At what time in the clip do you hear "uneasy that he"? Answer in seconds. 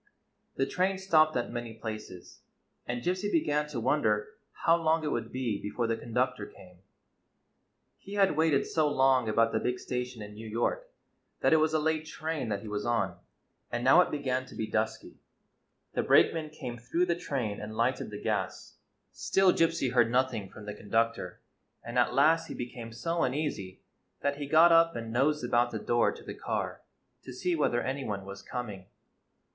23.21-24.47